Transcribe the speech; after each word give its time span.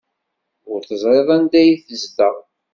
Ur 0.71 0.79
teẓriḍ 0.87 1.29
anda 1.35 1.55
ay 1.61 1.71
tezdeɣ? 1.87 2.35